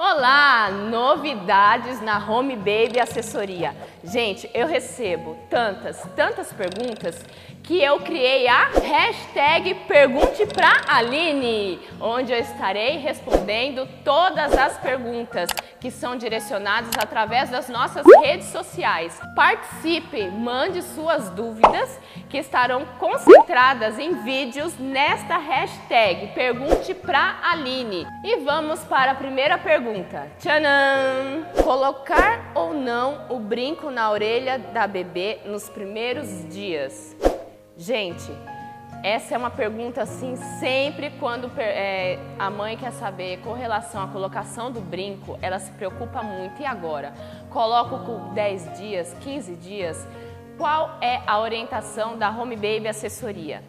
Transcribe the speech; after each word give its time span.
Olá, 0.00 0.70
novidades 0.70 2.00
na 2.00 2.24
Home 2.24 2.54
Baby 2.54 3.00
Assessoria. 3.00 3.74
Gente, 4.04 4.48
eu 4.54 4.68
recebo 4.68 5.36
tantas, 5.50 6.00
tantas 6.14 6.52
perguntas 6.52 7.20
que 7.64 7.82
eu 7.82 7.98
criei 7.98 8.46
a 8.46 8.68
hashtag 8.68 9.74
Pergunte 9.88 10.46
pra 10.46 10.82
Aline, 10.86 11.80
onde 12.00 12.30
eu 12.30 12.38
estarei 12.38 12.98
respondendo 12.98 13.88
todas 14.04 14.56
as 14.56 14.78
perguntas 14.78 15.50
que 15.80 15.90
são 15.90 16.16
direcionadas 16.16 16.90
através 16.98 17.50
das 17.50 17.68
nossas 17.68 18.04
redes 18.20 18.48
sociais. 18.48 19.20
Participe, 19.34 20.28
mande 20.30 20.82
suas 20.82 21.30
dúvidas 21.30 21.98
que 22.28 22.38
estarão 22.38 22.84
concentradas 22.98 23.98
em 23.98 24.22
vídeos 24.22 24.78
nesta 24.78 25.38
hashtag 25.38 26.28
Pergunte 26.34 26.94
pra 26.94 27.38
Aline. 27.42 28.06
E 28.24 28.36
vamos 28.40 28.80
para 28.84 29.12
a 29.12 29.14
primeira 29.14 29.58
pergunta. 29.58 30.30
Tcharam! 30.38 31.44
Colocar 31.62 32.52
ou 32.54 32.74
não 32.74 33.26
o 33.28 33.38
brinco 33.38 33.90
na 33.90 34.10
orelha 34.10 34.58
da 34.58 34.86
bebê 34.86 35.40
nos 35.44 35.68
primeiros 35.68 36.48
dias? 36.48 37.16
Gente, 37.76 38.30
essa 39.02 39.34
é 39.34 39.38
uma 39.38 39.50
pergunta 39.50 40.02
assim, 40.02 40.34
sempre 40.58 41.10
quando 41.20 41.50
é, 41.56 42.18
a 42.38 42.50
mãe 42.50 42.76
quer 42.76 42.90
saber 42.90 43.38
com 43.38 43.52
relação 43.52 44.02
à 44.02 44.08
colocação 44.08 44.72
do 44.72 44.80
brinco, 44.80 45.38
ela 45.40 45.58
se 45.58 45.70
preocupa 45.72 46.22
muito. 46.22 46.60
E 46.60 46.66
agora? 46.66 47.12
Coloco 47.50 47.98
com 48.00 48.34
10 48.34 48.78
dias, 48.78 49.14
15 49.20 49.54
dias? 49.56 50.06
Qual 50.56 50.98
é 51.00 51.20
a 51.26 51.38
orientação 51.38 52.18
da 52.18 52.28
Home 52.28 52.56
Baby 52.56 52.88
Assessoria? 52.88 53.62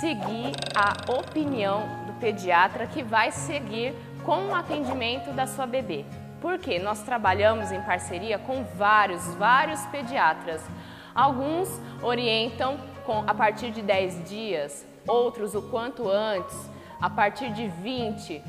Seguir 0.00 0.52
a 0.74 1.12
opinião 1.12 1.82
do 2.06 2.12
pediatra 2.14 2.86
que 2.88 3.02
vai 3.02 3.30
seguir 3.30 3.94
com 4.24 4.48
o 4.48 4.54
atendimento 4.54 5.30
da 5.32 5.46
sua 5.46 5.66
bebê. 5.66 6.04
Porque 6.40 6.80
nós 6.80 7.02
trabalhamos 7.02 7.70
em 7.70 7.80
parceria 7.82 8.38
com 8.38 8.64
vários, 8.64 9.34
vários 9.36 9.80
pediatras. 9.86 10.60
Alguns 11.14 11.68
orientam 12.02 12.76
com, 13.04 13.24
a 13.26 13.34
partir 13.34 13.70
de 13.70 13.82
10 13.82 14.28
dias, 14.28 14.86
outros 15.06 15.54
o 15.54 15.62
quanto 15.62 16.08
antes, 16.08 16.56
a 17.00 17.10
partir 17.10 17.52
de 17.52 17.68
20, 17.68 18.42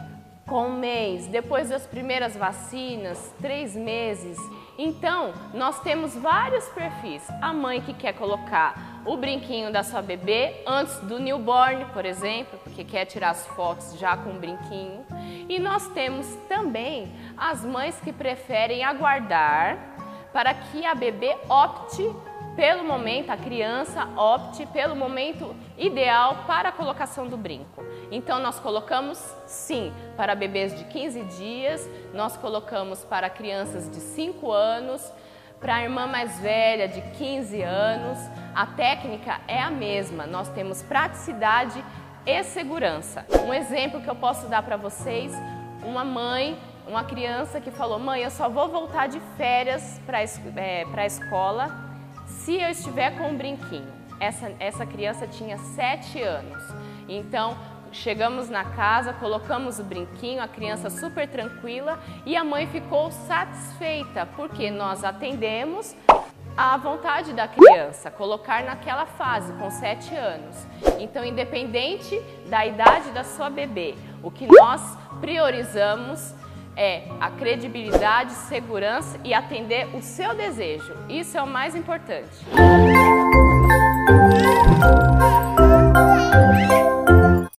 com 0.47 0.67
um 0.67 0.77
mês, 0.77 1.25
depois 1.27 1.69
das 1.69 1.87
primeiras 1.87 2.37
vacinas, 2.37 3.33
três 3.41 3.75
meses. 3.75 4.37
Então, 4.77 5.33
nós 5.53 5.79
temos 5.81 6.15
vários 6.15 6.65
perfis. 6.69 7.23
A 7.41 7.51
mãe 7.51 7.81
que 7.81 7.93
quer 7.93 8.13
colocar 8.13 9.01
o 9.05 9.17
brinquinho 9.17 9.71
da 9.71 9.83
sua 9.83 10.01
bebê 10.01 10.61
antes 10.65 10.99
do 10.99 11.19
newborn, 11.19 11.85
por 11.93 12.05
exemplo, 12.05 12.59
porque 12.63 12.83
quer 12.83 13.05
tirar 13.05 13.31
as 13.31 13.45
fotos 13.47 13.97
já 13.97 14.15
com 14.17 14.31
o 14.31 14.39
brinquinho. 14.39 15.05
E 15.49 15.57
nós 15.57 15.87
temos 15.89 16.27
também 16.47 17.11
as 17.35 17.65
mães 17.65 17.99
que 18.01 18.13
preferem 18.13 18.83
aguardar 18.83 19.77
para 20.31 20.53
que 20.53 20.85
a 20.85 20.93
bebê 20.93 21.35
opte 21.49 22.03
pelo 22.55 22.83
momento, 22.83 23.29
a 23.29 23.37
criança 23.37 24.07
opte 24.17 24.65
pelo 24.67 24.95
momento 24.95 25.55
ideal 25.77 26.45
para 26.47 26.69
a 26.69 26.71
colocação 26.71 27.27
do 27.27 27.35
brinco. 27.35 27.83
Então, 28.11 28.39
nós 28.39 28.59
colocamos, 28.59 29.19
sim, 29.45 29.93
para 30.15 30.33
bebês 30.33 30.77
de 30.77 30.85
15 30.85 31.23
dias, 31.37 31.89
nós 32.13 32.37
colocamos 32.37 33.03
para 33.03 33.29
crianças 33.29 33.89
de 33.89 33.97
5 33.97 34.51
anos, 34.51 35.11
para 35.59 35.75
a 35.75 35.83
irmã 35.83 36.07
mais 36.07 36.39
velha 36.39 36.87
de 36.87 37.01
15 37.17 37.61
anos. 37.61 38.17
A 38.55 38.65
técnica 38.65 39.41
é 39.47 39.61
a 39.61 39.69
mesma, 39.69 40.25
nós 40.25 40.47
temos 40.49 40.81
praticidade 40.81 41.83
e 42.25 42.43
segurança. 42.43 43.25
Um 43.45 43.53
exemplo 43.53 44.01
que 44.01 44.09
eu 44.09 44.15
posso 44.15 44.47
dar 44.47 44.63
para 44.63 44.77
vocês, 44.77 45.33
uma 45.83 46.05
mãe 46.05 46.57
uma 46.87 47.03
criança 47.03 47.59
que 47.59 47.71
falou: 47.71 47.97
Mãe, 47.97 48.21
eu 48.21 48.29
só 48.29 48.47
vou 48.47 48.67
voltar 48.67 49.07
de 49.07 49.19
férias 49.35 49.99
para 50.05 50.21
é, 50.21 50.85
a 50.95 51.05
escola 51.07 51.84
se 52.25 52.55
eu 52.55 52.69
estiver 52.69 53.17
com 53.17 53.29
um 53.29 53.37
brinquinho, 53.37 53.91
essa, 54.19 54.51
essa 54.59 54.85
criança 54.85 55.27
tinha 55.27 55.57
7 55.57 56.21
anos. 56.21 56.63
Então, 57.07 57.57
chegamos 57.91 58.49
na 58.49 58.63
casa, 58.63 59.13
colocamos 59.13 59.79
o 59.79 59.83
brinquinho, 59.83 60.41
a 60.41 60.47
criança 60.47 60.89
super 60.89 61.27
tranquila 61.27 61.99
e 62.25 62.35
a 62.35 62.43
mãe 62.43 62.67
ficou 62.67 63.11
satisfeita, 63.11 64.25
porque 64.35 64.69
nós 64.69 65.03
atendemos 65.03 65.95
a 66.57 66.77
vontade 66.77 67.33
da 67.33 67.47
criança, 67.47 68.09
colocar 68.09 68.63
naquela 68.63 69.05
fase, 69.05 69.51
com 69.53 69.69
7 69.69 70.15
anos. 70.15 70.55
Então, 70.99 71.23
independente 71.25 72.17
da 72.47 72.65
idade 72.65 73.11
da 73.11 73.23
sua 73.23 73.49
bebê, 73.49 73.95
o 74.23 74.31
que 74.31 74.47
nós 74.47 74.97
priorizamos 75.19 76.33
é 76.75 77.03
a 77.19 77.29
credibilidade, 77.29 78.33
segurança 78.33 79.19
e 79.23 79.33
atender 79.33 79.87
o 79.95 80.01
seu 80.01 80.35
desejo. 80.35 80.93
Isso 81.09 81.37
é 81.37 81.41
o 81.41 81.47
mais 81.47 81.75
importante. 81.75 82.29